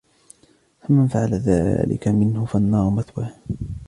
[0.81, 3.33] فَمَنْ فَعَلَ ذَلِكَ مِنْكُمْ فَالنَّارُ مَثْوَاهُ